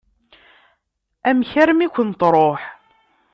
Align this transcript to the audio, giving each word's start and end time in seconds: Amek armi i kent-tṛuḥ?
Amek 1.29 1.51
armi 1.61 1.83
i 1.91 1.93
kent-tṛuḥ? 1.95 2.61